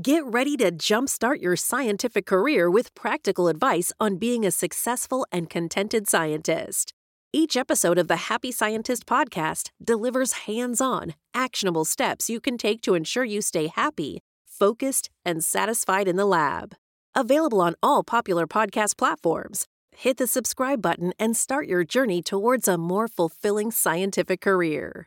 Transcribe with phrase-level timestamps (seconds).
[0.00, 5.50] Get ready to jumpstart your scientific career with practical advice on being a successful and
[5.50, 6.94] contented scientist.
[7.30, 12.80] Each episode of the Happy Scientist podcast delivers hands on, actionable steps you can take
[12.82, 16.74] to ensure you stay happy, focused, and satisfied in the lab.
[17.14, 19.66] Available on all popular podcast platforms.
[19.94, 25.06] Hit the subscribe button and start your journey towards a more fulfilling scientific career.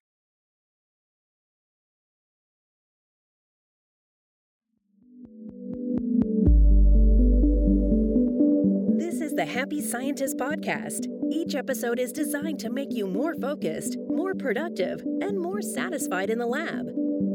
[9.35, 11.07] The Happy Scientist Podcast.
[11.29, 16.39] Each episode is designed to make you more focused, more productive, and more satisfied in
[16.39, 16.87] the lab.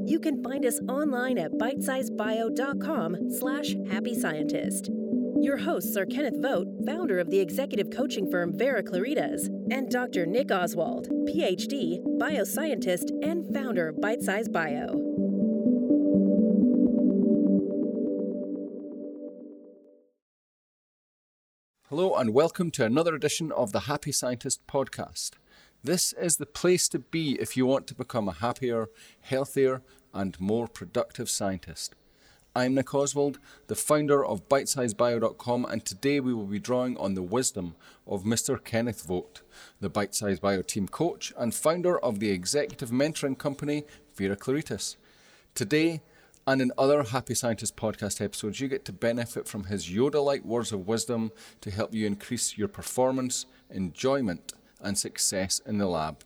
[0.06, 4.88] You can find us online at bitesizebio.com slash happy scientist.
[5.42, 10.24] Your hosts are Kenneth Vogt, founder of the executive coaching firm Vera Claritas, and Dr.
[10.24, 15.09] Nick Oswald, PhD, bioscientist, and founder of Bite Size Bio.
[21.90, 25.32] Hello, and welcome to another edition of the Happy Scientist podcast.
[25.82, 28.88] This is the place to be if you want to become a happier,
[29.22, 29.82] healthier,
[30.14, 31.96] and more productive scientist.
[32.54, 37.22] I'm Nick Oswald, the founder of BitesizeBio.com, and today we will be drawing on the
[37.22, 37.74] wisdom
[38.06, 38.62] of Mr.
[38.62, 39.42] Kenneth Vogt,
[39.80, 43.82] the Bite Size Bio team coach and founder of the executive mentoring company
[44.14, 44.94] Vera Claritas.
[45.56, 46.02] Today,
[46.46, 50.44] and in other Happy Scientist podcast episodes, you get to benefit from his Yoda like
[50.44, 56.22] words of wisdom to help you increase your performance, enjoyment, and success in the lab.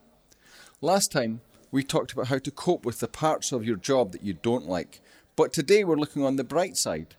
[0.81, 4.23] Last time, we talked about how to cope with the parts of your job that
[4.23, 5.01] you don't like,
[5.37, 7.17] but today we're looking on the bright side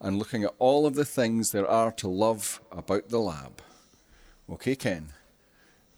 [0.00, 3.62] and looking at all of the things there are to love about the lab.
[4.50, 5.14] Okay, Ken,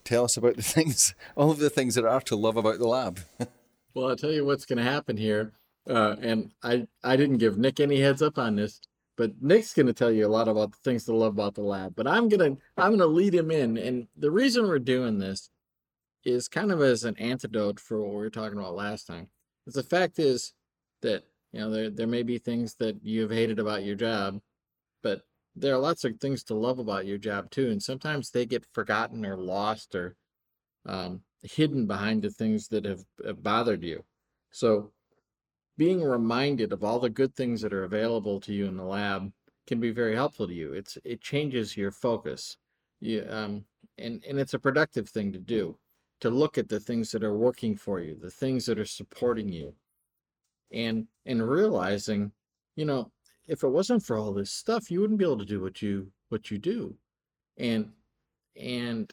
[0.05, 2.89] tell us about the things, all of the things there are to love about the
[2.89, 3.21] lab.
[3.95, 5.53] Well, I'll tell you what's going to happen here.
[5.89, 8.81] Uh, and I, I didn't give Nick any heads up on this,
[9.17, 11.63] but Nick's going to tell you a lot about the things to love about the
[11.63, 11.95] lab.
[11.95, 15.51] But I'm gonna I'm gonna lead him in, and the reason we're doing this
[16.25, 19.29] is kind of as an antidote for what we were talking about last time.
[19.67, 20.53] Is the fact is
[21.03, 24.41] that you know there there may be things that you've hated about your job,
[25.03, 25.23] but
[25.55, 28.67] there are lots of things to love about your job too, and sometimes they get
[28.73, 30.17] forgotten or lost or
[30.85, 34.05] um, hidden behind the things that have, have bothered you.
[34.51, 34.93] So
[35.77, 39.33] being reminded of all the good things that are available to you in the lab
[39.67, 40.73] can be very helpful to you.
[40.73, 42.57] It's it changes your focus.
[43.01, 43.65] You, um,
[43.99, 45.77] and and it's a productive thing to do
[46.21, 49.51] to look at the things that are working for you, the things that are supporting
[49.51, 49.75] you,
[50.73, 52.33] and and realizing,
[52.75, 53.11] you know,
[53.47, 56.11] if it wasn't for all this stuff, you wouldn't be able to do what you
[56.29, 56.97] what you do,
[57.59, 57.91] and
[58.57, 59.13] and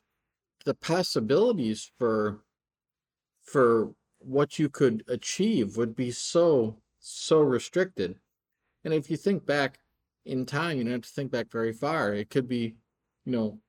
[0.65, 2.39] the possibilities for
[3.43, 3.93] for
[4.23, 8.15] what you could achieve would be so so restricted.
[8.85, 9.79] And if you think back
[10.25, 12.13] in time you don't have to think back very far.
[12.13, 12.75] It could be
[13.25, 13.59] you know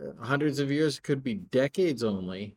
[0.00, 2.56] uh, hundreds of years it could be decades only.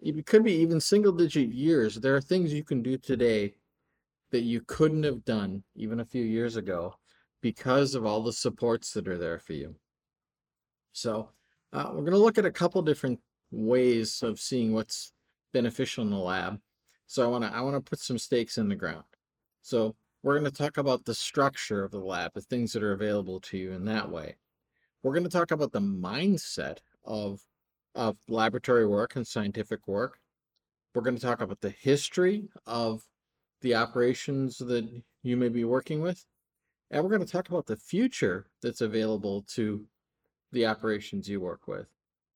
[0.00, 1.96] It could be even single digit years.
[1.96, 3.54] There are things you can do today
[4.32, 6.96] that you couldn't have done even a few years ago
[7.40, 9.74] because of all the supports that are there for you.
[10.92, 11.30] So
[11.72, 13.20] uh, we're going to look at a couple different
[13.50, 15.12] ways of seeing what's
[15.54, 16.60] beneficial in the lab.
[17.06, 19.04] So I want to I want to put some stakes in the ground.
[19.62, 22.92] So we're going to talk about the structure of the lab, the things that are
[22.92, 24.36] available to you in that way.
[25.02, 27.40] We're going to talk about the mindset of
[27.94, 30.18] of laboratory work and scientific work.
[30.94, 33.02] We're going to talk about the history of
[33.62, 34.88] the operations that
[35.22, 36.24] you may be working with.
[36.90, 39.84] And we're going to talk about the future that's available to
[40.52, 41.86] the operations you work with.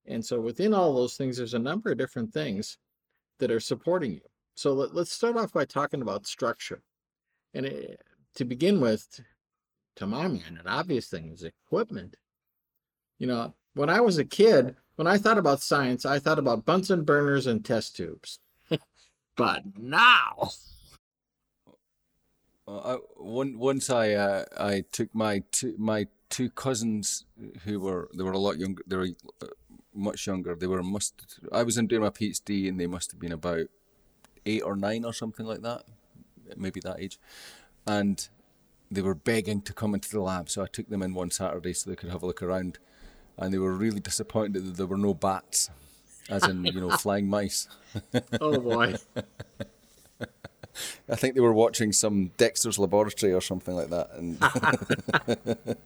[0.06, 2.78] And so within all those things, there's a number of different things
[3.38, 4.20] that are supporting you.
[4.54, 6.82] So let, us start off by talking about structure.
[7.54, 8.00] And it,
[8.34, 9.20] to begin with,
[9.96, 12.16] to my mind, an obvious thing is equipment.
[13.18, 16.64] You know, when I was a kid, when I thought about science, I thought about
[16.64, 18.40] Bunsen burners and test tubes.
[19.36, 20.50] but now,
[22.68, 27.24] I, once I uh, I took my two, my two cousins
[27.64, 28.82] who were they were a lot younger.
[28.86, 29.08] They were
[29.42, 29.46] uh,
[29.98, 30.54] much younger.
[30.54, 31.38] They were must.
[31.52, 33.66] I was in doing my PhD, and they must have been about
[34.46, 35.84] eight or nine or something like that,
[36.56, 37.18] maybe that age,
[37.86, 38.28] and
[38.90, 40.48] they were begging to come into the lab.
[40.48, 42.78] So I took them in one Saturday so they could have a look around,
[43.36, 45.70] and they were really disappointed that there were no bats,
[46.28, 47.68] as in you know flying mice.
[48.40, 48.94] oh boy.
[51.08, 54.38] I think they were watching some Dexter's Laboratory or something like that, and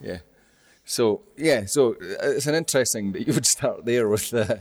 [0.00, 0.18] yeah.
[0.84, 4.56] So yeah, so uh, it's an interesting that you would start there with uh,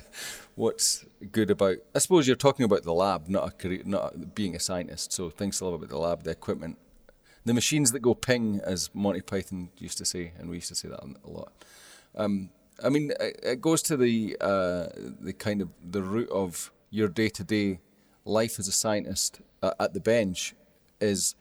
[0.56, 1.77] what's good about.
[1.95, 5.12] I suppose you're talking about the lab, not a career, not being a scientist.
[5.13, 6.77] So things to love about the lab, the equipment,
[7.45, 10.75] the machines that go ping, as Monty Python used to say, and we used to
[10.75, 11.51] say that a lot.
[12.16, 12.50] Um,
[12.83, 14.88] I mean, it goes to the uh,
[15.19, 17.80] the kind of the root of your day to day
[18.25, 20.56] life as a scientist uh, at the bench
[21.01, 21.36] is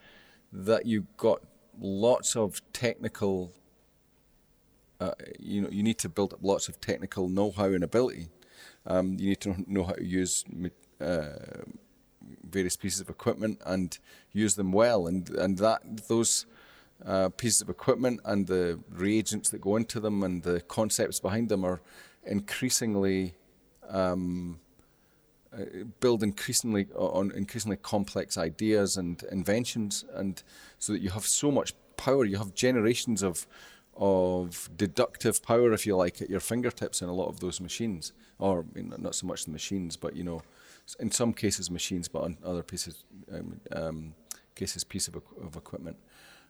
[0.53, 1.43] that you've got
[1.81, 3.53] lots of technical.
[5.01, 8.29] Uh, you know, you need to build up lots of technical know-how and ability.
[8.87, 10.45] Um, you need to know how to use
[11.01, 11.29] uh,
[12.51, 13.99] various pieces of equipment and
[14.33, 16.47] use them well, and and that those
[17.07, 21.49] uh, pieces of equipment and the reagents that go into them and the concepts behind
[21.49, 21.81] them are
[22.25, 23.35] increasingly
[23.89, 24.59] um,
[25.53, 30.43] uh, build increasingly on increasingly complex ideas and inventions, and
[30.79, 32.25] so that you have so much power.
[32.25, 33.47] You have generations of
[33.99, 38.13] of deductive power, if you like, at your fingertips in a lot of those machines,
[38.39, 40.43] or not so much the machines, but you know,
[41.01, 44.15] in some cases machines, but on other pieces um, um,
[44.55, 45.97] cases piece of, of equipment.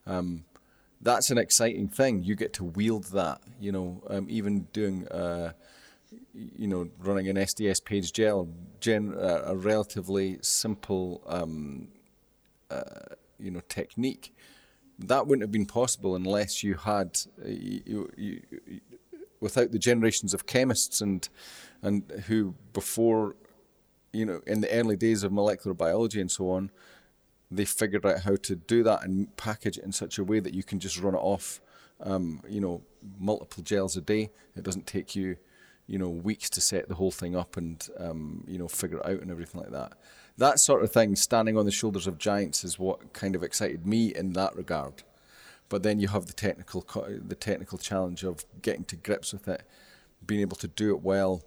[0.06, 0.44] Um,
[1.00, 2.24] that's an exciting thing.
[2.24, 3.40] You get to wield that.
[3.60, 5.52] You know, um, even doing, uh,
[6.34, 8.48] you know, running an SDS page gel,
[8.80, 11.88] gen, uh, a relatively simple, um,
[12.70, 14.34] uh, you know, technique.
[14.98, 18.80] That wouldn't have been possible unless you had, uh, you, you, you,
[19.40, 21.28] without the generations of chemists and
[21.82, 23.36] and who before,
[24.12, 26.70] you know, in the early days of molecular biology and so on,
[27.50, 30.54] they figured out how to do that and package it in such a way that
[30.54, 31.60] you can just run it off,
[32.00, 32.82] um, you know,
[33.18, 34.30] multiple gels a day.
[34.56, 35.36] It doesn't take you,
[35.86, 39.06] you know, weeks to set the whole thing up and, um, you know, figure it
[39.06, 39.92] out and everything like that.
[40.38, 43.86] That sort of thing, standing on the shoulders of giants, is what kind of excited
[43.86, 45.02] me in that regard.
[45.68, 49.64] But then you have the technical, the technical challenge of getting to grips with it,
[50.24, 51.42] being able to do it well,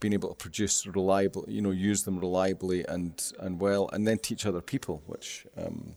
[0.00, 4.18] being able to produce reliable, you know, use them reliably and and well, and then
[4.18, 5.94] teach other people, which um,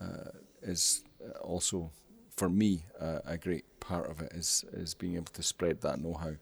[0.00, 0.30] uh,
[0.62, 1.02] is
[1.40, 1.90] also
[2.36, 5.98] for me uh, a great part of it is is being able to spread that
[5.98, 6.34] know-how.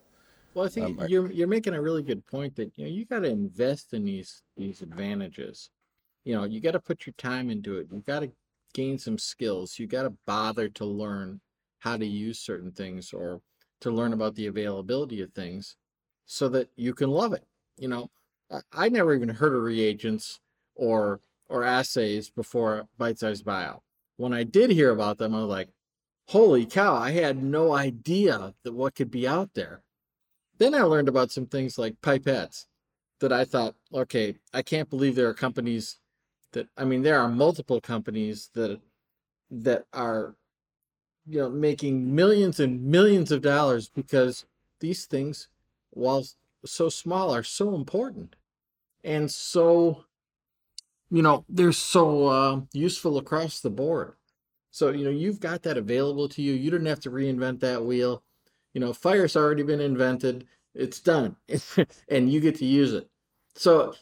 [0.55, 3.05] Well, I think um, you're you're making a really good point that you know you
[3.05, 5.71] got to invest in these these advantages.
[6.25, 7.89] You know, you got to put your time into it.
[7.91, 8.33] You got to
[8.75, 9.79] gain some skills.
[9.79, 11.41] You got to bother to learn
[11.79, 13.41] how to use certain things or
[13.81, 15.77] to learn about the availability of things
[16.27, 17.47] so that you can love it.
[17.79, 18.11] You know,
[18.73, 20.41] I never even heard of reagents
[20.75, 23.83] or or assays before Bite Size Bio.
[24.17, 25.69] When I did hear about them, I was like,
[26.29, 29.83] holy cow, I had no idea that what could be out there.
[30.61, 32.67] Then I learned about some things like pipettes
[33.21, 35.97] that I thought, okay, I can't believe there are companies
[36.53, 38.81] that I mean there are multiple companies that
[39.51, 40.37] that are
[41.27, 44.47] you know making millions and millions of dollars because
[44.81, 45.49] these things
[45.91, 46.25] while
[46.65, 48.37] so small, are so important
[49.03, 50.05] and so,
[51.11, 54.15] you know, they're so uh, useful across the board.
[54.71, 56.53] So, you know, you've got that available to you.
[56.53, 58.23] You didn't have to reinvent that wheel.
[58.75, 61.37] You know, fire's already been invented, it's done,
[62.09, 63.09] and you get to use it.
[63.55, 63.95] So,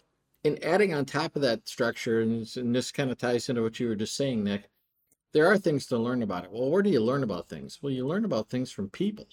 [0.44, 3.80] in adding on top of that structure, and, and this kind of ties into what
[3.80, 4.68] you were just saying, Nick,
[5.32, 6.52] there are things to learn about it.
[6.52, 7.78] Well, where do you learn about things?
[7.82, 9.26] Well, you learn about things from people.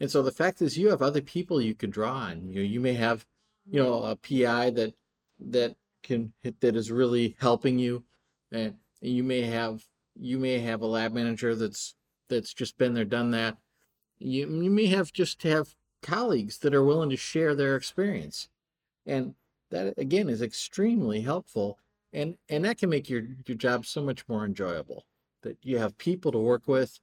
[0.00, 2.48] And so the fact is you have other people you can draw on.
[2.50, 3.24] You you may have,
[3.70, 4.94] you know, a PI that
[5.38, 8.04] that can that is really helping you.
[8.50, 9.84] And you may have
[10.16, 11.94] you may have a lab manager that's
[12.28, 13.56] that's just been there, done that.
[14.22, 18.48] You you may have just to have colleagues that are willing to share their experience.
[19.06, 19.34] And
[19.70, 21.78] that again is extremely helpful.
[22.12, 25.06] And and that can make your your job so much more enjoyable
[25.42, 27.00] that you have people to work with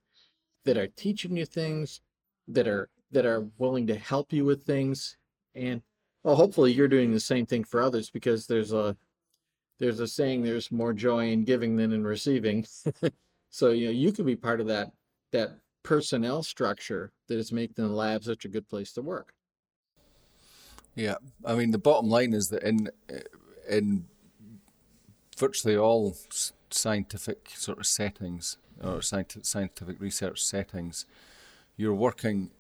[0.66, 2.02] that are teaching you things
[2.48, 5.18] that are that are willing to help you with things.
[5.56, 5.82] And
[6.24, 8.96] well hopefully you're doing the same thing for others because there's a
[9.80, 12.66] there's a saying there's more joy in giving than in receiving.
[13.50, 14.92] So you know you can be part of that
[15.32, 19.34] that personnel structure that is making the lab such a good place to work.
[20.96, 22.90] Yeah i mean the bottom line is that in
[23.70, 24.06] in
[25.38, 26.18] virtually all
[26.72, 31.06] scientific sort of settings or scientific research settings
[31.78, 32.52] you're working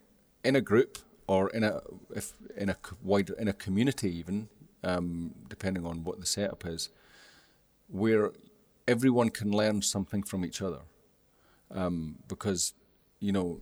[0.43, 1.81] in a group or in a
[2.15, 4.47] if in a wider in a community even
[4.83, 6.89] um, depending on what the setup is
[7.89, 8.31] where
[8.89, 10.79] everyone can learn something from each other.
[11.71, 12.73] Um, because
[13.19, 13.61] you know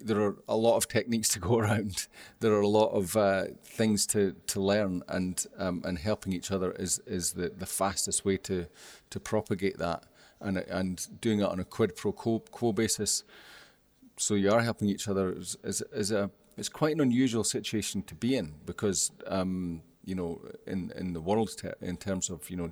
[0.00, 2.08] there are a lot of techniques to go around.
[2.40, 6.50] There are a lot of uh, things to, to learn, and um, and helping each
[6.50, 8.66] other is, is the, the fastest way to
[9.10, 10.02] to propagate that,
[10.40, 13.22] and and doing it on a quid pro quo, quo basis
[14.16, 18.02] so you are helping each other is, is, is, a it's quite an unusual situation
[18.02, 22.48] to be in because um, you know in in the world te- in terms of
[22.48, 22.70] you know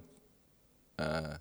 [0.99, 1.37] uh,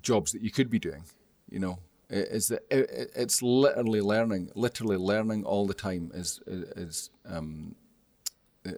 [0.00, 1.04] jobs that you could be doing.
[1.50, 1.78] You know,
[2.10, 6.10] is that it, it's literally learning, literally learning all the time.
[6.14, 7.74] Is is um,
[8.66, 8.72] uh,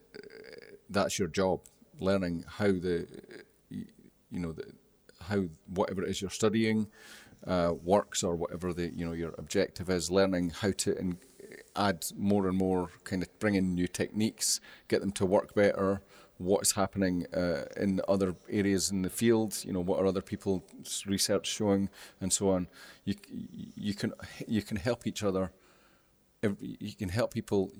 [0.88, 1.60] that's your job,
[1.98, 3.06] learning how the
[3.70, 3.86] you
[4.30, 4.64] know the,
[5.22, 6.88] how whatever it is you're studying
[7.46, 11.18] uh, works or whatever the you know your objective is, learning how to in,
[11.76, 16.02] add more and more, kind of bring in new techniques, get them to work better.
[16.40, 19.62] What's happening uh, in other areas in the field?
[19.62, 22.66] You know, what are other people's research showing, and so on.
[23.04, 23.14] You
[23.76, 24.14] you can
[24.48, 25.52] you can help each other.
[26.42, 27.70] You can help people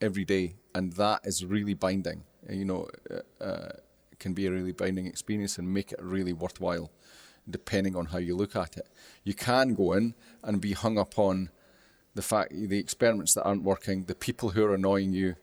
[0.00, 2.24] every day, and that is really binding.
[2.48, 3.72] You know, uh, uh,
[4.18, 6.90] can be a really binding experience and make it really worthwhile,
[7.48, 8.88] depending on how you look at it.
[9.22, 11.50] You can go in and be hung up on
[12.16, 15.36] the fact the experiments that aren't working, the people who are annoying you,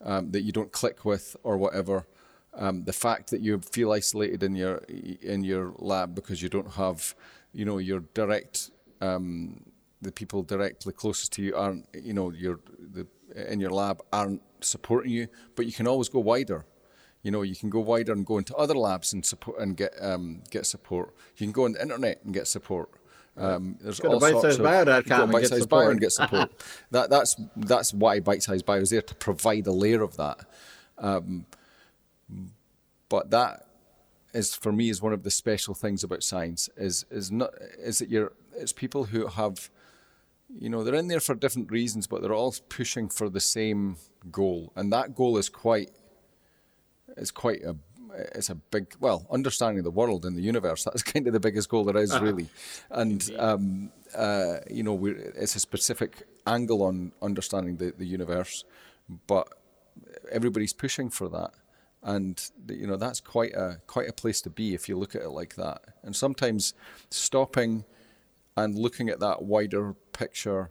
[0.00, 2.06] um, that you don't click with or whatever,
[2.56, 4.76] um, the fact that you feel isolated in your
[5.22, 7.14] in your lab because you don't have,
[7.52, 8.70] you know, your direct
[9.00, 9.64] um,
[10.00, 14.42] the people directly closest to you aren't, you know, your the in your lab aren't
[14.60, 16.64] supporting you, but you can always go wider.
[17.22, 19.92] You know, you can go wider and go into other labs and support and get
[20.00, 21.14] um, get support.
[21.36, 22.90] You can go on the internet and get support.
[23.36, 26.52] Um, there's go all to sorts of and, get bio and get support.
[26.92, 30.38] that, that's that's why Bitesize Bio is there to provide a layer of that.
[30.98, 31.46] Um,
[33.08, 33.66] but that
[34.32, 37.98] is for me is one of the special things about science is is not is
[37.98, 39.70] that you're it's people who have
[40.58, 43.96] you know they're in there for different reasons but they're all pushing for the same
[44.30, 44.72] goal.
[44.76, 45.90] And that goal is quite
[47.16, 47.76] is quite a
[48.34, 51.68] it's a big well understanding the world and the universe that's kind of the biggest
[51.68, 52.24] goal there is uh-huh.
[52.24, 52.48] really.
[52.90, 58.64] And um, uh, you know it's a specific angle on understanding the, the universe
[59.26, 59.48] but
[60.30, 61.52] everybody's pushing for that
[62.04, 65.22] and you know that's quite a quite a place to be if you look at
[65.22, 66.74] it like that and sometimes
[67.10, 67.84] stopping
[68.56, 70.70] and looking at that wider picture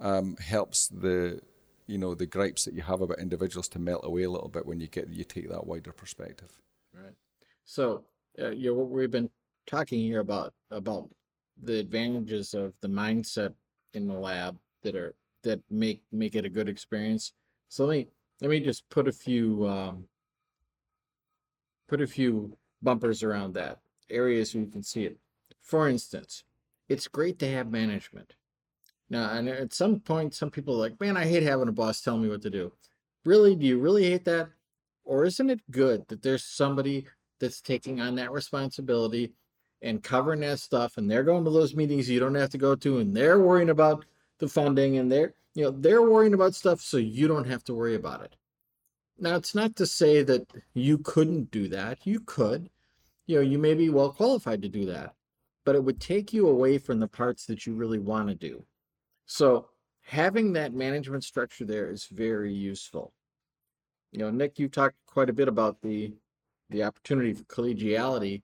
[0.00, 1.40] um, helps the
[1.86, 4.64] you know the gripes that you have about individuals to melt away a little bit
[4.64, 6.60] when you get you take that wider perspective.
[6.94, 7.14] Right.
[7.64, 8.04] So
[8.40, 9.30] uh, you know what we've been
[9.66, 11.08] talking here about about
[11.62, 13.52] the advantages of the mindset
[13.94, 17.32] in the lab that are that make make it a good experience.
[17.68, 18.08] So let me
[18.40, 20.04] let me just put a few um,
[21.92, 25.18] put a few bumpers around that areas where you can see it.
[25.60, 26.42] For instance,
[26.88, 28.32] it's great to have management.
[29.10, 32.00] Now, and at some point, some people are like, man, I hate having a boss
[32.00, 32.72] tell me what to do.
[33.26, 33.54] Really?
[33.54, 34.48] Do you really hate that?
[35.04, 37.06] Or isn't it good that there's somebody
[37.40, 39.34] that's taking on that responsibility
[39.82, 42.74] and covering that stuff and they're going to those meetings you don't have to go
[42.74, 44.06] to and they're worrying about
[44.38, 47.74] the funding and they're, you know, they're worrying about stuff so you don't have to
[47.74, 48.34] worry about it.
[49.22, 52.04] Now, it's not to say that you couldn't do that.
[52.04, 52.68] You could.
[53.28, 55.14] You know, you may be well qualified to do that,
[55.64, 58.64] but it would take you away from the parts that you really want to do.
[59.26, 59.68] So
[60.00, 63.12] having that management structure there is very useful.
[64.10, 66.12] You know, Nick, you talked quite a bit about the
[66.70, 68.42] the opportunity for collegiality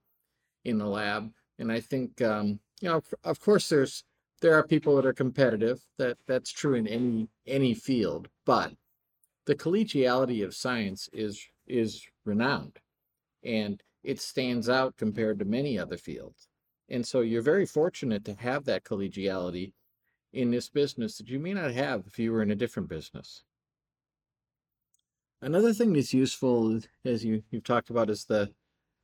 [0.64, 4.04] in the lab, and I think um, you know, of course, there's
[4.40, 5.84] there are people that are competitive.
[5.98, 8.72] That that's true in any any field, but
[9.48, 12.78] the collegiality of science is is renowned,
[13.42, 16.48] and it stands out compared to many other fields.
[16.90, 19.72] And so you're very fortunate to have that collegiality
[20.34, 23.44] in this business that you may not have if you were in a different business.
[25.40, 28.52] Another thing that's useful, as you, you've talked about, is the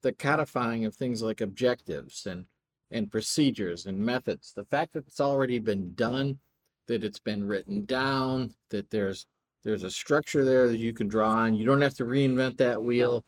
[0.02, 2.44] the codifying of things like objectives and
[2.90, 4.52] and procedures and methods.
[4.52, 6.40] The fact that it's already been done,
[6.86, 9.26] that it's been written down, that there's
[9.64, 11.54] there's a structure there that you can draw on.
[11.54, 13.24] You don't have to reinvent that wheel.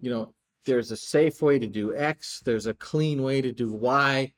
[0.00, 3.72] You know, there's a safe way to do X, there's a clean way to do
[3.72, 4.32] Y.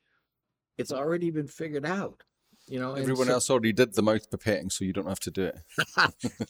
[0.76, 2.22] It's already been figured out.
[2.66, 5.30] You know, everyone so, else already did the mouth pipetting, so you don't have to
[5.30, 5.58] do it.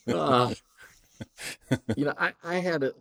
[0.15, 0.55] uh,
[1.97, 2.93] you know, I, I had a,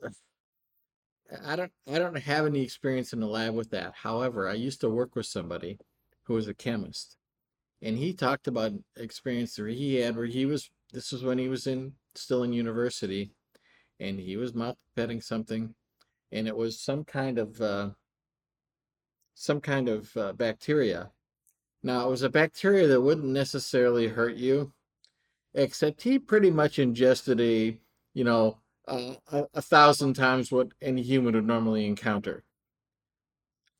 [1.45, 3.93] I don't, I don't have any experience in the lab with that.
[3.95, 5.77] However, I used to work with somebody
[6.23, 7.17] who was a chemist,
[7.81, 10.69] and he talked about experience that he had where he was.
[10.93, 13.31] This was when he was in still in university,
[13.99, 15.75] and he was mouth pipetting something,
[16.31, 17.89] and it was some kind of uh,
[19.35, 21.11] some kind of uh, bacteria
[21.83, 24.71] now, it was a bacteria that wouldn't necessarily hurt you,
[25.53, 27.77] except he pretty much ingested a,
[28.13, 28.57] you know,
[28.87, 32.45] uh, a, a thousand times what any human would normally encounter.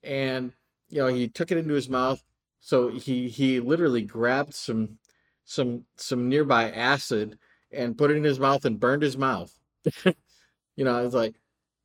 [0.04, 0.52] And,
[0.90, 2.22] you know, he took it into his mouth.
[2.60, 4.98] So he, he literally grabbed some,
[5.46, 7.38] some, some nearby acid
[7.72, 9.58] and put it in his mouth and burned his mouth.
[10.06, 11.36] you know, it's like,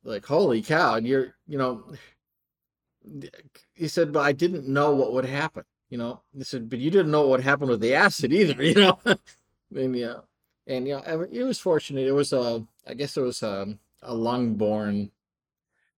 [0.03, 0.95] like, holy cow.
[0.95, 1.83] And you're, you know,
[3.73, 5.63] he said, but I didn't know what would happen.
[5.89, 8.61] You know, he said, but you didn't know what would happen with the acid either.
[8.63, 8.99] You know,
[9.75, 10.19] and yeah,
[10.67, 12.07] and you know, it was fortunate.
[12.07, 15.11] It was a, I guess it was a, a lung-borne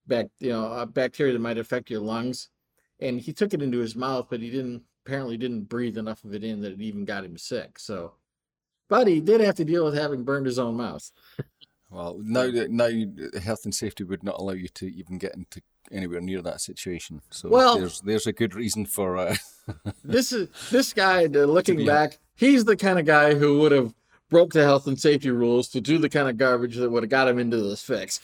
[0.08, 2.50] back, you know, a bacteria that might affect your lungs.
[3.00, 6.34] And he took it into his mouth, but he didn't apparently didn't breathe enough of
[6.34, 7.79] it in that it even got him sick.
[7.79, 8.13] So,
[8.89, 11.12] but he did have to deal with having burned his own mouth.
[11.89, 12.89] Well, now now
[13.41, 17.22] health and safety would not allow you to even get into anywhere near that situation.
[17.29, 19.36] So well, there's there's a good reason for uh...
[20.03, 21.25] this is this guy.
[21.25, 23.93] Uh, looking back, he's the kind of guy who would have
[24.31, 27.09] broke the health and safety rules to do the kind of garbage that would have
[27.09, 28.21] got him into this fix.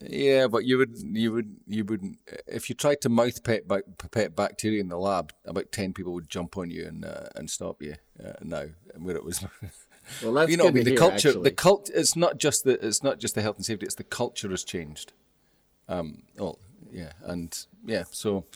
[0.00, 2.14] yeah, but you would, you would, you would,
[2.46, 3.64] if you tried to mouth pet,
[4.12, 7.50] pet bacteria in the lab, about ten people would jump on you and uh, and
[7.50, 7.96] stop you.
[8.24, 8.64] Uh, now,
[8.96, 9.44] where it was.
[10.22, 11.42] Well, that's you know, I mean, the hear, culture, actually.
[11.42, 11.90] the cult.
[11.94, 13.84] It's not just the, it's not just the health and safety.
[13.84, 15.12] It's the culture has changed.
[15.86, 16.22] Um.
[16.40, 16.56] Oh,
[16.90, 18.04] yeah, and yeah.
[18.10, 18.46] So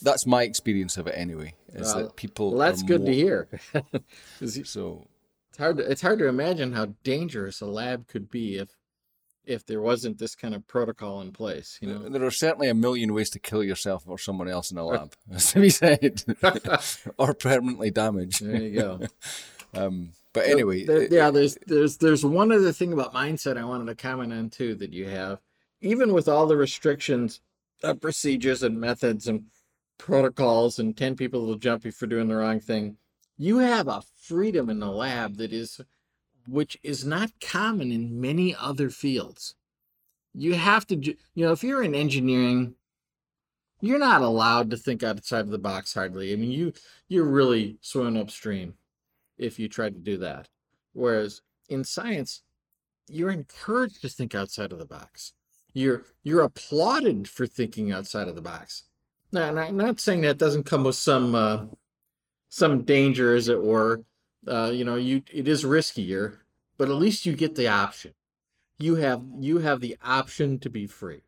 [0.00, 1.54] that's my experience of it anyway.
[1.74, 2.50] Is well, that people?
[2.50, 3.48] Well, that's good more, to hear.
[4.64, 5.08] so
[5.52, 8.70] it's hard to, it's hard to imagine how dangerous a lab could be if
[9.44, 11.78] if there wasn't this kind of protocol in place.
[11.82, 14.78] You know, there are certainly a million ways to kill yourself or someone else in
[14.78, 16.22] a lab, as to be said,
[17.18, 18.38] or permanently damage.
[18.38, 19.00] There you go.
[19.74, 23.88] um, but anyway, there, yeah, there's there's there's one other thing about mindset I wanted
[23.88, 25.38] to comment on too that you have,
[25.82, 27.42] even with all the restrictions,
[27.82, 29.44] of procedures and methods and
[29.98, 32.96] protocols, and ten people will jump you for doing the wrong thing
[33.38, 35.80] you have a freedom in the lab that is
[36.48, 39.54] which is not common in many other fields.
[40.34, 42.74] You have to you know if you're in engineering
[43.80, 46.32] you're not allowed to think outside of the box hardly.
[46.32, 46.72] I mean you
[47.08, 48.74] you're really swimming upstream
[49.38, 50.48] if you try to do that.
[50.92, 52.42] Whereas in science
[53.08, 55.32] you're encouraged to think outside of the box.
[55.74, 58.84] You're you're applauded for thinking outside of the box.
[59.32, 61.64] Now i'm not saying that doesn't come with some uh,
[62.52, 64.04] some danger, as it were.
[64.46, 66.36] Uh, you know, you it is riskier,
[66.76, 68.12] but at least you get the option.
[68.78, 71.22] You have you have the option to be free.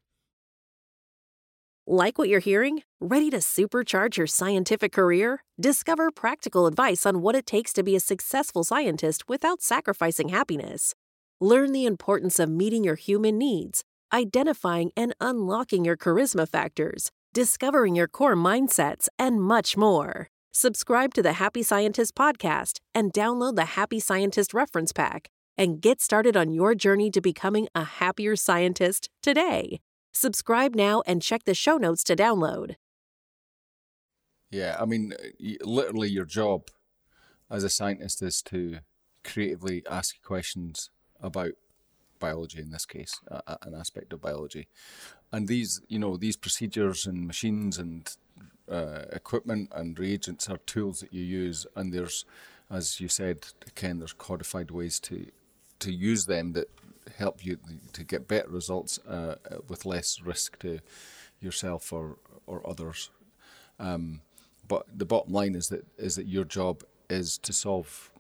[1.87, 2.83] Like what you're hearing?
[3.01, 5.41] Ready to supercharge your scientific career?
[5.59, 10.95] Discover practical advice on what it takes to be a successful scientist without sacrificing happiness.
[11.41, 13.83] Learn the importance of meeting your human needs,
[14.13, 20.29] identifying and unlocking your charisma factors, discovering your core mindsets, and much more.
[20.57, 26.01] Subscribe to the Happy Scientist podcast and download the Happy Scientist reference pack and get
[26.01, 29.81] started on your journey to becoming a happier scientist today.
[30.13, 32.77] Subscribe now and check the show notes to download.
[34.49, 36.69] Yeah, I mean, uh, literally, your job
[37.51, 38.79] as a scientist is to
[39.25, 40.91] creatively ask questions
[41.21, 41.55] about
[42.21, 44.69] biology in this case, an aspect of biology.
[45.33, 48.09] And these, you know, these procedures and machines and
[48.71, 52.25] uh, equipment and reagents are tools that you use, and there's,
[52.71, 55.27] as you said, Ken, there's codified ways to
[55.81, 56.71] to use them that
[57.19, 57.59] help you
[57.93, 59.37] to get better results uh,
[59.69, 60.81] with less risk to
[61.41, 63.11] yourself or or others.
[63.79, 64.21] Um,
[64.67, 68.11] but the bottom line is that is that your job is to solve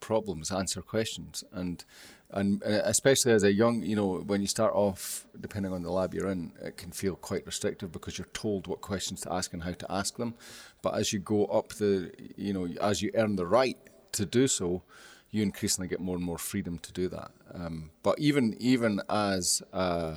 [0.00, 1.84] problems, answer questions, and
[2.30, 5.90] and uh, especially as a young, you know, when you start off, depending on the
[5.90, 9.52] lab you're in, it can feel quite restrictive because you're told what questions to ask
[9.52, 10.34] and how to ask them.
[10.82, 13.76] But as you go up the, you know, as you earn the right
[14.12, 14.82] to do so,
[15.30, 17.30] you increasingly get more and more freedom to do that.
[17.54, 20.16] Um, but even even as, uh,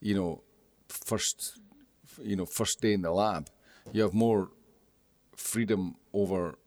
[0.00, 0.42] you know,
[0.88, 1.58] first,
[2.20, 3.48] you know, first day in the lab,
[3.92, 4.50] you have more
[5.36, 6.58] freedom over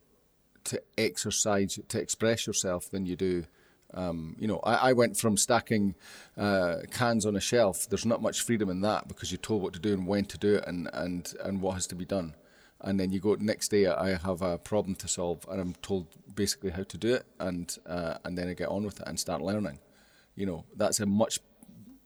[0.64, 3.44] to exercise, to express yourself than you do
[3.94, 5.94] um, you know, I, I, went from stacking
[6.36, 7.88] uh, cans on a shelf.
[7.88, 10.38] There's not much freedom in that because you're told what to do and when to
[10.38, 12.34] do it and, and, and what has to be done.
[12.80, 13.86] And then you go next day.
[13.86, 17.74] I have a problem to solve, and I'm told basically how to do it, and
[17.86, 19.78] uh, and then I get on with it and start learning.
[20.34, 21.38] You know, that's a much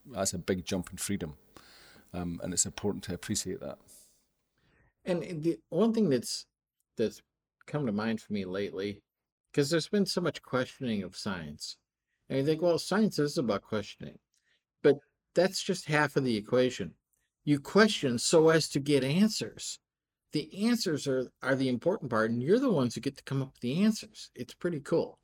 [0.06, 1.34] that's a big jump in freedom,
[2.14, 3.78] um, and it's important to appreciate that.
[5.04, 6.46] And the one thing that's
[6.96, 7.22] that's
[7.66, 9.02] come to mind for me lately
[9.50, 11.76] because there's been so much questioning of science.
[12.28, 14.18] And you think, well, science is about questioning,
[14.82, 14.98] but
[15.34, 16.92] that's just half of the equation.
[17.44, 19.78] You question so as to get answers.
[20.32, 23.40] The answers are, are the important part, and you're the ones who get to come
[23.40, 24.30] up with the answers.
[24.34, 25.18] It's pretty cool.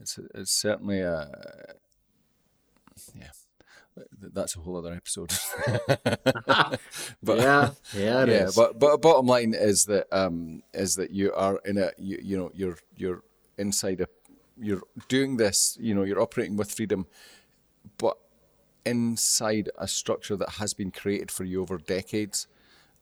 [0.00, 1.30] it's, it's certainly a,
[3.14, 3.30] yeah,
[4.20, 5.32] that's a whole other episode.
[7.22, 8.44] but yeah, yeah, yeah.
[8.46, 8.56] Is.
[8.56, 12.36] But but bottom line is that um is that you are in a you, you
[12.36, 13.22] know you're you're
[13.58, 14.06] inside a
[14.58, 17.06] you're doing this you know you're operating with freedom,
[17.98, 18.16] but
[18.84, 22.48] inside a structure that has been created for you over decades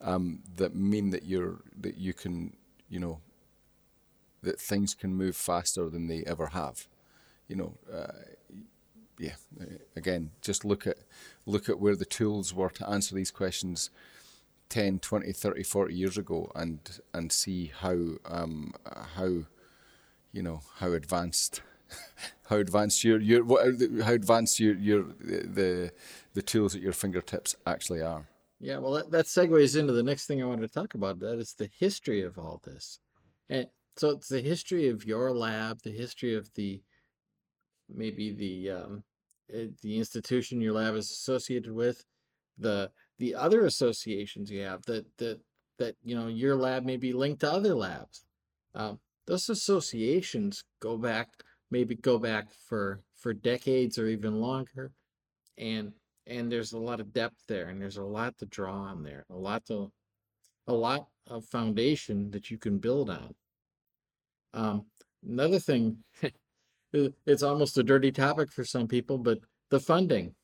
[0.01, 2.57] um, that mean that you're that you can
[2.89, 3.21] you know
[4.43, 6.87] that things can move faster than they ever have
[7.49, 8.13] you know uh,
[9.21, 9.35] yeah
[9.95, 10.97] again just look at
[11.45, 13.91] look at where the tools were to answer these questions
[14.71, 18.73] 10 20 30 40 years ago and and see how um,
[19.17, 19.45] how
[20.33, 21.61] you know how advanced
[22.49, 23.45] how advanced your your
[24.03, 25.93] how advanced your your the
[26.35, 28.29] the tools at your fingertips actually are.
[28.63, 31.19] Yeah, well, that, that segues into the next thing I wanted to talk about.
[31.21, 33.01] That is the history of all this,
[33.49, 36.83] and so it's the history of your lab, the history of the
[37.89, 39.05] maybe the um,
[39.83, 42.05] the institution your lab is associated with,
[42.59, 45.41] the the other associations you have that that
[45.79, 48.25] that you know your lab may be linked to other labs.
[48.75, 51.29] Um, those associations go back
[51.71, 54.93] maybe go back for for decades or even longer
[55.59, 55.93] and
[56.27, 59.25] and there's a lot of depth there and there's a lot to draw on there
[59.31, 59.91] a lot to
[60.67, 63.35] a lot of foundation that you can build on
[64.55, 64.85] um
[65.29, 65.97] another thing
[66.93, 69.39] it's almost a dirty topic for some people but
[69.71, 70.35] the funding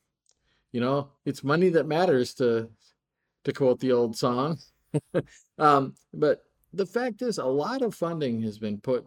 [0.72, 2.68] you know it's money that matters to
[3.44, 4.58] to quote the old song
[5.58, 9.06] um but the fact is a lot of funding has been put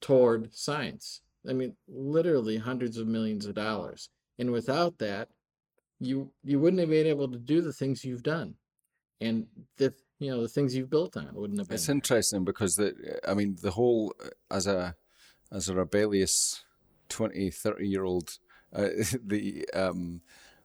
[0.00, 4.08] toward science I mean, literally hundreds of millions of dollars.
[4.38, 5.28] And without that,
[6.00, 8.54] you you wouldn't have been able to do the things you've done,
[9.20, 11.76] and the you know the things you've built on wouldn't have been.
[11.76, 14.12] It's interesting because the I mean the whole
[14.50, 14.96] as a
[15.52, 16.64] as a rebellious
[17.08, 18.38] 20, 30 year old,
[18.74, 18.88] uh,
[19.24, 20.20] the um,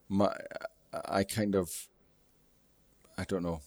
[0.08, 0.36] my
[0.94, 1.88] I kind of
[3.18, 3.62] I don't know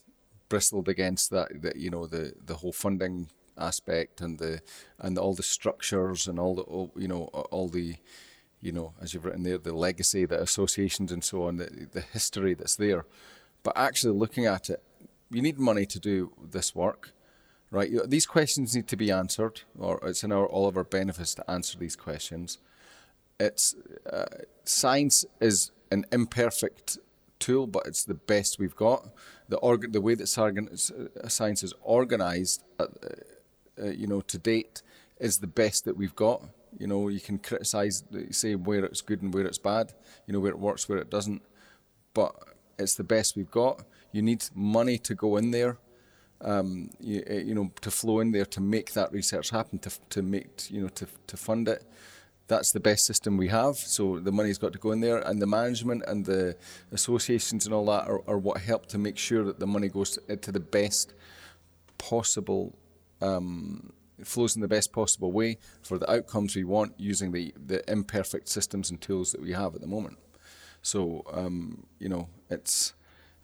[0.49, 4.61] bristled against that that you know the the whole funding aspect and the
[4.99, 7.97] and all the structures and all the you know all the
[8.61, 12.01] you know as you've written there the legacy the associations and so on the, the
[12.01, 13.05] history that's there.
[13.63, 14.83] But actually looking at it
[15.31, 17.13] you need money to do this work
[17.73, 21.35] right these questions need to be answered or it's in our all of our benefits
[21.35, 22.59] to answer these questions
[23.41, 23.75] it's
[24.09, 24.27] uh,
[24.63, 26.99] science is an imperfect
[27.41, 29.09] tool but it's the best we've got
[29.49, 32.87] the org- the way that science is organized uh,
[33.81, 34.83] uh, you know, to date
[35.19, 36.43] is the best that we've got.
[36.79, 39.93] You know, you can criticize, say where it's good and where it's bad.
[40.27, 41.43] You know, where it works, where it doesn't.
[42.15, 42.35] But
[42.79, 43.83] it's the best we've got.
[44.13, 45.79] You need money to go in there.
[46.43, 49.91] Um, you, uh, you know, to flow in there to make that research happen, to
[50.11, 51.85] to make you know to to fund it.
[52.49, 53.77] That's the best system we have.
[53.77, 56.57] So the money's got to go in there, and the management and the
[56.91, 60.19] associations and all that are, are what help to make sure that the money goes
[60.19, 61.15] to, to the best
[61.99, 62.77] possible
[63.21, 63.93] um,
[64.25, 68.49] flows in the best possible way for the outcomes we want using the, the imperfect
[68.49, 70.19] systems and tools that we have at the moment.
[70.83, 72.95] So, um, you know, it's,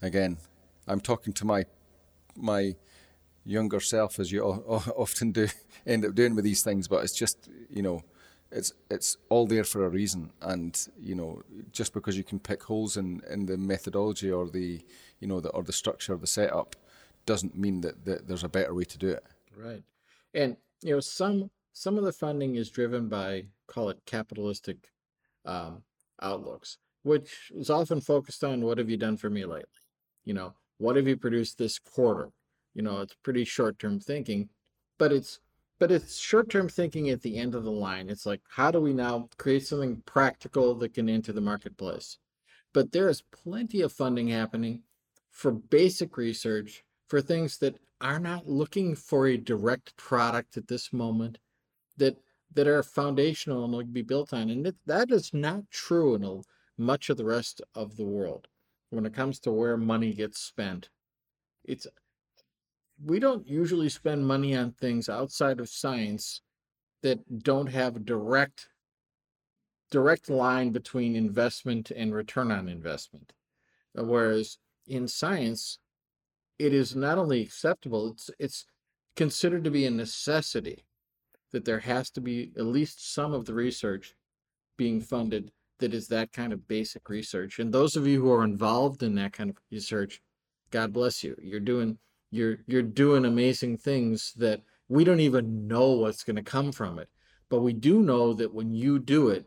[0.03, 0.39] again,
[0.87, 1.65] I'm talking to my,
[2.37, 2.75] my
[3.45, 5.49] younger self, as you often do,
[5.87, 8.03] end up doing with these things, but it's just, you know,
[8.51, 12.63] it's it's all there for a reason and you know just because you can pick
[12.63, 14.81] holes in in the methodology or the
[15.21, 16.75] you know the or the structure of the setup
[17.27, 19.23] doesn't mean that, that there's a better way to do it
[19.59, 19.83] Right.
[20.35, 24.77] And you know, some some of the funding is driven by call it capitalistic
[25.45, 25.83] um,
[26.23, 29.65] outlooks, which is often focused on what have you done for me lately?
[30.25, 32.31] You know, what have you produced this quarter?
[32.79, 34.51] You know, it's pretty short term thinking,
[34.99, 35.41] but it's
[35.81, 38.09] but it's short term thinking at the end of the line.
[38.09, 42.19] It's like, how do we now create something practical that can enter the marketplace?
[42.73, 44.83] But there is plenty of funding happening
[45.29, 50.93] for basic research for things that are not looking for a direct product at this
[50.93, 51.39] moment
[51.97, 52.17] that
[52.55, 54.51] that are foundational and will be built on.
[54.51, 56.43] And it, that is not true in a,
[56.81, 58.47] much of the rest of the world
[58.91, 60.91] when it comes to where money gets spent.
[61.65, 61.89] It's
[63.05, 66.43] we don't usually spend money on things outside of science
[67.03, 68.69] that don't have a direct
[69.91, 73.33] direct line between investment and return on investment.
[73.99, 75.79] Uh, whereas in science,
[76.59, 78.67] it is not only acceptable, it's it's
[79.17, 80.85] considered to be a necessity
[81.53, 84.15] that there has to be at least some of the research
[84.77, 87.59] being funded that is that kind of basic research.
[87.59, 90.21] And those of you who are involved in that kind of research,
[90.71, 91.37] God bless you.
[91.41, 91.99] You're doing
[92.31, 96.99] you're you're doing amazing things that we don't even know what's going to come from
[96.99, 97.09] it.
[97.51, 99.47] But we do know that when you do it,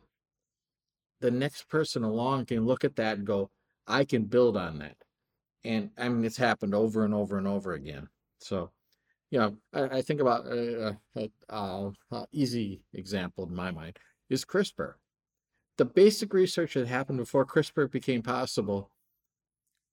[1.20, 3.52] the next person along can look at that and go,
[3.88, 4.98] I can build on that
[5.64, 8.08] and I mean it's happened over and over and over again.
[8.40, 8.72] So,
[9.30, 13.98] you know, I, I think about uh, uh, uh, uh easy example in my mind
[14.30, 14.94] is CRISPR.
[15.78, 18.92] the basic research that happened before CRISPR became possible,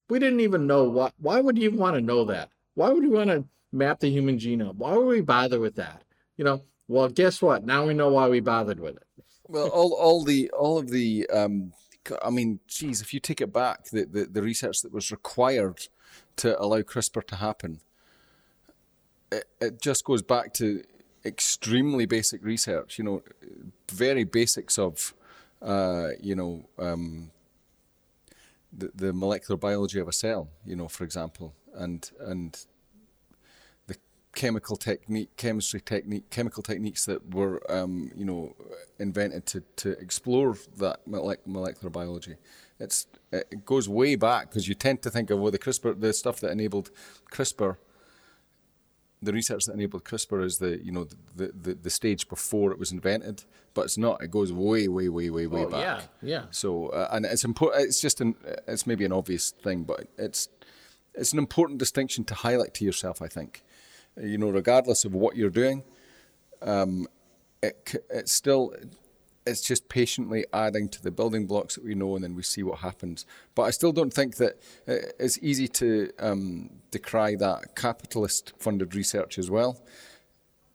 [0.08, 1.12] we didn't even know what.
[1.18, 2.50] Why would you want to know that?
[2.78, 4.76] Why would we want to map the human genome?
[4.76, 6.04] Why would we bother with that?
[6.36, 7.64] You know, well, guess what?
[7.64, 9.02] Now we know why we bothered with it.
[9.48, 11.72] Well, all, all the all of the um,
[12.22, 15.88] I mean, geez, if you take it back, the, the, the research that was required
[16.36, 17.80] to allow CRISPR to happen,
[19.32, 20.84] it, it just goes back to
[21.24, 22.96] extremely basic research.
[22.96, 23.22] You know,
[23.90, 25.14] very basics of,
[25.60, 27.32] uh, you know, um,
[28.72, 30.48] the, the molecular biology of a cell.
[30.64, 32.66] You know, for example, and and
[34.38, 38.54] chemical technique, chemistry technique, chemical techniques that were, um, you know,
[39.00, 42.36] invented to, to explore that molecular biology.
[42.78, 46.12] It's it goes way back because you tend to think of well the CRISPR, the
[46.12, 46.92] stuff that enabled
[47.32, 47.78] CRISPR,
[49.20, 52.78] the research that enabled CRISPR is the you know the the, the stage before it
[52.78, 53.42] was invented,
[53.74, 54.22] but it's not.
[54.22, 55.80] It goes way way way way way oh, back.
[55.80, 56.42] Yeah, yeah.
[56.50, 57.86] So uh, and it's important.
[57.88, 58.36] It's just an
[58.68, 60.48] it's maybe an obvious thing, but it's
[61.12, 63.20] it's an important distinction to highlight to yourself.
[63.20, 63.64] I think
[64.22, 65.82] you know, regardless of what you're doing,
[66.62, 67.06] um,
[67.62, 68.74] it, it's still
[69.48, 72.62] it's just patiently adding to the building blocks that we know, and then we see
[72.62, 73.24] what happens.
[73.54, 79.38] But I still don't think that uh, it's easy to um, decry that capitalist-funded research
[79.38, 79.80] as well.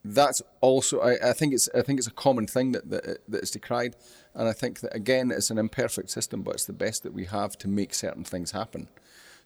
[0.03, 3.43] That's also, I, I, think it's, I think it's a common thing that, that that
[3.43, 3.95] is decried,
[4.33, 7.25] and I think that again, it's an imperfect system, but it's the best that we
[7.25, 8.89] have to make certain things happen.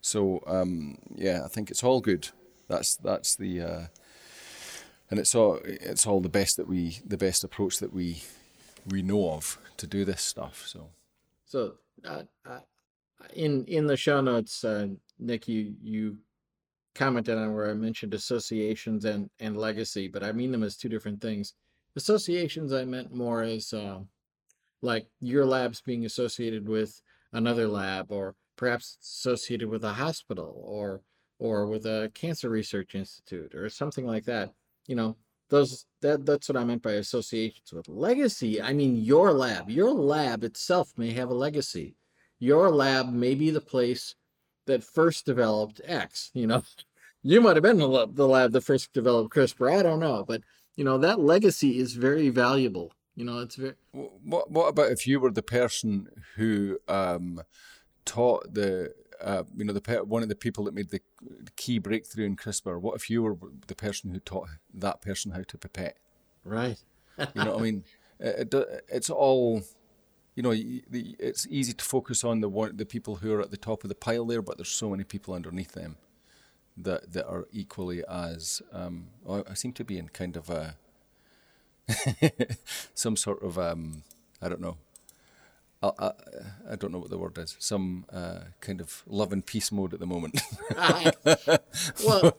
[0.02, 2.30] So um, yeah, I think it's all good.
[2.68, 3.86] That's that's the uh,
[5.10, 8.24] and it's all it's all the best that we the best approach that we
[8.86, 10.66] we know of to do this stuff.
[10.68, 10.90] So
[11.46, 11.76] so
[12.06, 12.60] uh, uh,
[13.34, 14.88] in in the show notes, uh,
[15.20, 16.18] Nick, you you
[16.96, 20.90] commented on where I mentioned associations and and legacy, but I mean them as two
[20.90, 21.54] different things.
[21.96, 24.00] Associations I meant more as uh,
[24.82, 27.02] like your lab's being associated with
[27.34, 31.02] another lab, or perhaps associated with a hospital, or
[31.40, 34.54] or with a cancer research institute or something like that.
[34.88, 35.18] You know,
[35.50, 38.62] those that that's what I meant by associations with legacy.
[38.62, 39.70] I mean your lab.
[39.70, 41.96] Your lab itself may have a legacy.
[42.40, 44.16] Your lab may be the place
[44.66, 46.64] that first developed X, you know.
[47.24, 49.80] You might have been the lab, the lab that first developed CRISPR.
[49.80, 50.44] I don't know, but
[50.78, 52.94] you know that legacy is very valuable.
[53.16, 53.74] You know, it's very.
[53.92, 57.42] What What about if you were the person who um,
[58.06, 61.02] taught the uh, you know, the one of the people that made the
[61.56, 62.80] key breakthrough in CRISPR.
[62.80, 65.98] What if you were the person who taught that person how to pipette?
[66.44, 66.78] Right.
[67.18, 67.84] you know, what I mean,
[68.20, 69.64] it, it, it's all,
[70.36, 73.58] you know, it's easy to focus on the one, the people who are at the
[73.58, 75.98] top of the pile there, but there's so many people underneath them
[76.76, 78.62] that that are equally as.
[78.72, 80.76] Um, I seem to be in kind of a
[82.94, 84.04] some sort of um,
[84.42, 84.78] I don't know
[85.82, 86.12] I, I,
[86.72, 87.56] I, don't know what the word is.
[87.60, 90.42] Some uh, kind of love and peace mode at the moment.
[92.06, 92.38] well,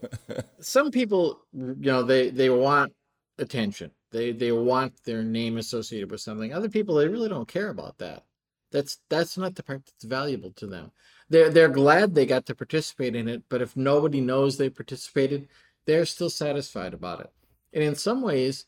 [0.61, 2.92] some people, you know, they they want
[3.38, 3.92] attention.
[4.11, 6.53] They they want their name associated with something.
[6.53, 8.24] Other people, they really don't care about that.
[8.72, 10.90] That's that's not the part that's valuable to them.
[11.29, 15.48] They're they're glad they got to participate in it, but if nobody knows they participated,
[15.87, 17.31] they're still satisfied about it.
[17.72, 18.66] And in some ways,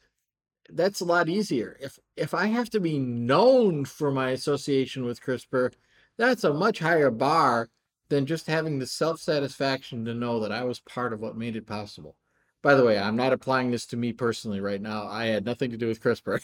[0.72, 1.76] that's a lot easier.
[1.80, 5.72] If if I have to be known for my association with CRISPR,
[6.16, 7.68] that's a much higher bar
[8.08, 11.66] than just having the self-satisfaction to know that I was part of what made it
[11.66, 12.16] possible.
[12.62, 15.06] By the way, I'm not applying this to me personally right now.
[15.06, 16.40] I had nothing to do with CRISPR.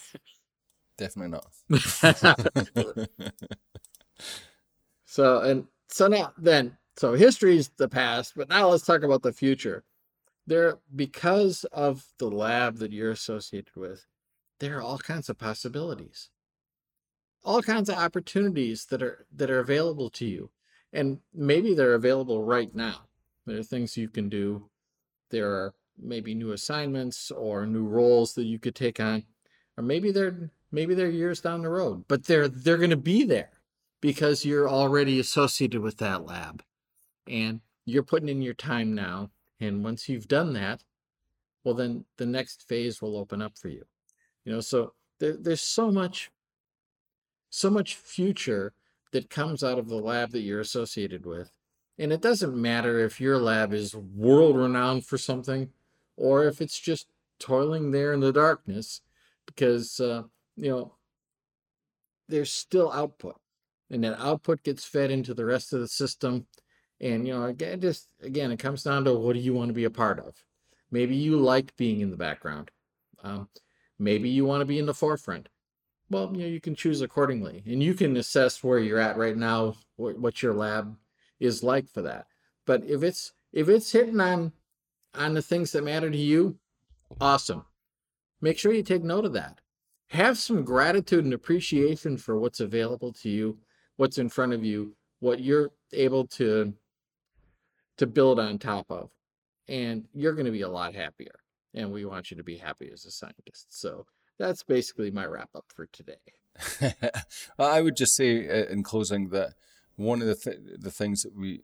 [0.97, 1.47] Definitely not.
[5.05, 9.31] so and so now then so history's the past, but now let's talk about the
[9.31, 9.83] future.
[10.47, 14.03] There because of the lab that you're associated with,
[14.59, 16.29] there are all kinds of possibilities.
[17.43, 20.49] All kinds of opportunities that are that are available to you
[20.91, 23.07] and maybe they're available right now.
[23.45, 24.69] There are things you can do.
[25.29, 29.23] There are maybe new assignments or new roles that you could take on
[29.77, 33.23] or maybe they're maybe they're years down the road but they're they're going to be
[33.23, 33.49] there
[34.01, 36.63] because you're already associated with that lab
[37.27, 40.83] and you're putting in your time now and once you've done that
[41.63, 43.83] well then the next phase will open up for you
[44.47, 46.31] you know so there, there's so much
[47.49, 48.73] so much future
[49.11, 51.51] that comes out of the lab that you're associated with
[51.99, 55.69] and it doesn't matter if your lab is world renowned for something
[56.15, 57.07] or if it's just
[57.39, 59.01] toiling there in the darkness
[59.45, 60.23] because uh,
[60.55, 60.93] you know
[62.29, 63.35] there's still output
[63.89, 66.47] and that output gets fed into the rest of the system
[67.01, 69.73] and you know again just again it comes down to what do you want to
[69.73, 70.35] be a part of?
[70.89, 72.71] Maybe you like being in the background
[73.23, 73.49] um,
[73.99, 75.49] Maybe you want to be in the forefront.
[76.09, 79.35] well, you know, you can choose accordingly, and you can assess where you're at right
[79.37, 80.95] now, what, your lab
[81.39, 82.27] is like for that.
[82.65, 84.53] But if it's if it's hitting on
[85.15, 86.57] on the things that matter to you,
[87.19, 87.65] awesome.
[88.41, 89.61] Make sure you take note of that.
[90.09, 93.57] Have some gratitude and appreciation for what's available to you,
[93.97, 96.73] what's in front of you, what you're able to
[97.97, 99.09] to build on top of.
[99.67, 101.35] And you're going to be a lot happier.
[101.77, 103.67] And we want you to be happy as a scientist.
[103.69, 104.05] So
[104.37, 106.15] that's basically my wrap up for today.
[107.59, 109.53] I would just say uh, in closing that
[109.95, 111.61] one of the th- the things that we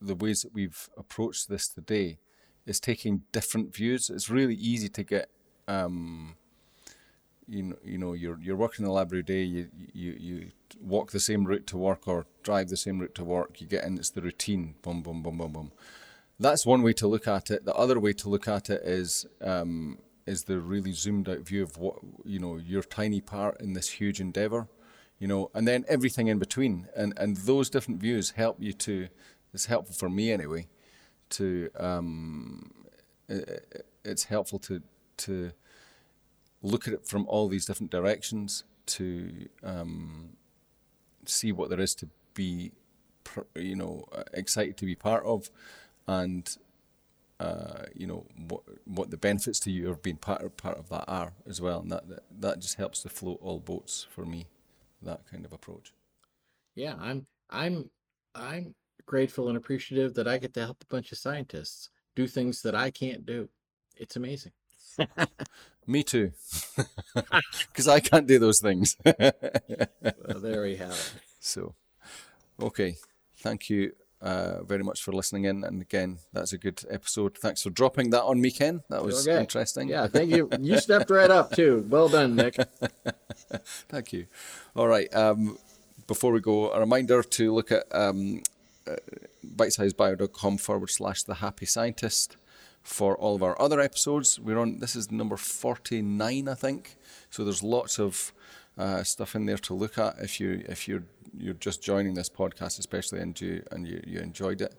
[0.00, 2.18] the ways that we've approached this today
[2.66, 4.10] is taking different views.
[4.10, 5.30] It's really easy to get
[5.68, 6.34] um,
[7.50, 9.42] you know, you know, you're you're working in the lab every day.
[9.42, 13.24] You you you walk the same route to work or drive the same route to
[13.24, 13.60] work.
[13.60, 13.98] You get in.
[13.98, 14.76] It's the routine.
[14.82, 15.72] Boom, boom, boom, boom, boom.
[16.40, 17.66] That's one way to look at it.
[17.66, 21.62] The other way to look at it is um, is the really zoomed out view
[21.62, 24.66] of what you know your tiny part in this huge endeavor,
[25.18, 26.88] you know, and then everything in between.
[26.96, 29.08] And and those different views help you to.
[29.52, 30.68] It's helpful for me anyway.
[31.30, 32.72] To um,
[33.28, 34.80] it, it's helpful to
[35.18, 35.52] to
[36.62, 40.30] look at it from all these different directions to um,
[41.26, 42.72] see what there is to be,
[43.54, 45.50] you know, excited to be part of,
[46.06, 46.56] and
[47.40, 50.88] uh, you know what what the benefits to you of being part of, part of
[50.90, 54.26] that are as well, and that, that that just helps to float all boats for
[54.26, 54.46] me.
[55.02, 55.92] That kind of approach.
[56.74, 57.90] Yeah, I'm I'm
[58.34, 58.74] I'm
[59.06, 62.74] grateful and appreciative that I get to help a bunch of scientists do things that
[62.74, 63.48] I can't do.
[63.96, 64.52] It's amazing.
[65.86, 66.32] Me too.
[67.72, 68.96] Because I can't do those things.
[69.04, 69.32] well,
[70.40, 71.12] there we have it.
[71.40, 71.74] So,
[72.60, 72.96] okay.
[73.36, 75.64] Thank you uh, very much for listening in.
[75.64, 77.38] And again, that's a good episode.
[77.38, 78.82] Thanks for dropping that on me, Ken.
[78.90, 79.40] That was okay.
[79.40, 79.88] interesting.
[79.88, 80.48] Yeah, thank you.
[80.60, 81.86] You stepped right up, too.
[81.88, 82.56] Well done, Nick.
[83.88, 84.26] thank you.
[84.76, 85.12] All right.
[85.14, 85.58] Um,
[86.06, 88.42] before we go, a reminder to look at um,
[88.86, 88.96] uh,
[89.56, 92.36] bitesizebio.com forward slash the happy scientist
[92.82, 94.38] for all of our other episodes.
[94.38, 96.96] We're on this is number 49, I think.
[97.30, 98.32] So there's lots of
[98.78, 101.04] uh, stuff in there to look at if you if you're
[101.36, 104.74] you're just joining this podcast, especially and you and you, you enjoyed it,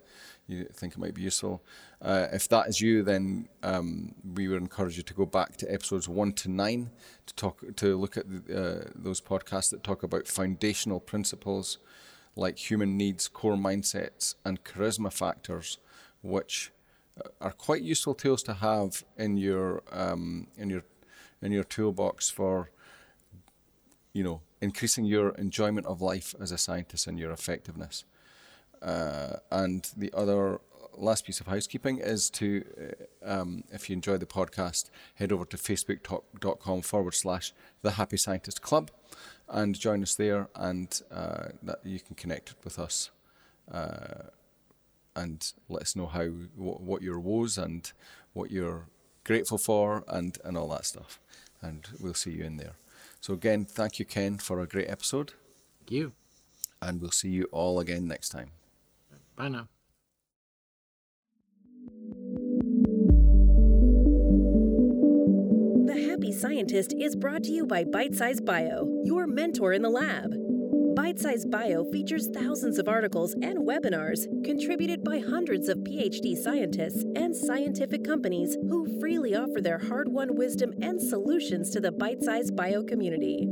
[0.47, 1.63] you think it might be useful.
[2.01, 5.71] Uh, if that is you, then um, we would encourage you to go back to
[5.71, 6.89] episodes one to nine
[7.25, 11.77] to talk to look at the, uh, those podcasts that talk about foundational principles
[12.35, 15.77] like human needs, core mindsets, and charisma factors,
[16.21, 16.71] which
[17.39, 20.83] are quite useful tools to have in your um, in your
[21.41, 22.71] in your toolbox for
[24.13, 28.05] you know increasing your enjoyment of life as a scientist and your effectiveness.
[28.81, 30.59] Uh, and the other
[30.97, 32.63] last piece of housekeeping is to,
[33.23, 38.17] uh, um, if you enjoy the podcast, head over to facebook.com forward slash the Happy
[38.17, 38.91] Scientist Club
[39.49, 43.11] and join us there, and uh, that you can connect with us.
[43.71, 44.29] Uh,
[45.15, 47.91] and let us know how what, what your woes and
[48.33, 48.87] what you're
[49.25, 51.19] grateful for and, and all that stuff.
[51.61, 52.75] And we'll see you in there.
[53.21, 55.33] So again, thank you, Ken, for a great episode.
[55.79, 56.13] Thank you.
[56.81, 58.49] And we'll see you all again next time.
[59.35, 59.67] Bye now.
[65.85, 69.89] The Happy Scientist is brought to you by Bite Size Bio, your mentor in the
[69.89, 70.33] lab.
[70.95, 77.05] Bite Size Bio features thousands of articles and webinars contributed by hundreds of PhD scientists
[77.15, 82.21] and scientific companies who freely offer their hard won wisdom and solutions to the Bite
[82.21, 83.47] Size Bio community.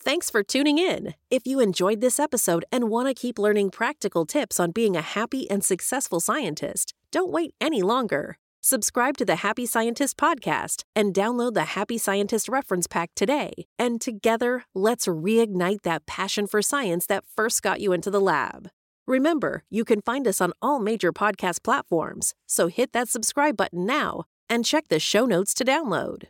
[0.00, 1.14] Thanks for tuning in.
[1.30, 5.02] If you enjoyed this episode and want to keep learning practical tips on being a
[5.02, 8.38] happy and successful scientist, don't wait any longer.
[8.68, 13.52] Subscribe to the Happy Scientist podcast and download the Happy Scientist reference pack today.
[13.78, 18.70] And together, let's reignite that passion for science that first got you into the lab.
[19.06, 23.86] Remember, you can find us on all major podcast platforms, so hit that subscribe button
[23.86, 26.24] now and check the show notes to download.